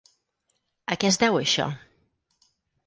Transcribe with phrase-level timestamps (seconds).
[0.95, 1.71] A què es deu això?